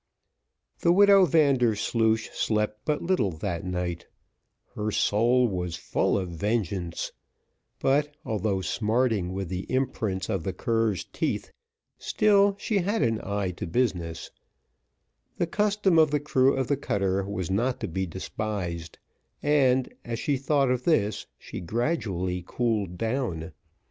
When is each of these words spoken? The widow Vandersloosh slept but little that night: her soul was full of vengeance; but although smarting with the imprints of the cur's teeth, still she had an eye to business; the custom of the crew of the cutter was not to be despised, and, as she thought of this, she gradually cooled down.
The 0.79 0.91
widow 0.91 1.27
Vandersloosh 1.27 2.29
slept 2.33 2.85
but 2.85 3.03
little 3.03 3.29
that 3.33 3.63
night: 3.63 4.07
her 4.73 4.89
soul 4.89 5.47
was 5.47 5.75
full 5.75 6.17
of 6.17 6.29
vengeance; 6.31 7.11
but 7.79 8.15
although 8.25 8.61
smarting 8.61 9.31
with 9.31 9.49
the 9.49 9.71
imprints 9.71 10.27
of 10.27 10.41
the 10.41 10.53
cur's 10.53 11.03
teeth, 11.03 11.51
still 11.99 12.55
she 12.57 12.79
had 12.79 13.03
an 13.03 13.21
eye 13.23 13.51
to 13.51 13.67
business; 13.67 14.31
the 15.37 15.45
custom 15.45 15.99
of 15.99 16.09
the 16.09 16.19
crew 16.19 16.55
of 16.55 16.65
the 16.65 16.77
cutter 16.77 17.23
was 17.23 17.51
not 17.51 17.79
to 17.81 17.87
be 17.87 18.07
despised, 18.07 18.97
and, 19.43 19.93
as 20.03 20.17
she 20.17 20.35
thought 20.35 20.71
of 20.71 20.83
this, 20.83 21.27
she 21.37 21.61
gradually 21.61 22.43
cooled 22.47 22.97
down. 22.97 23.51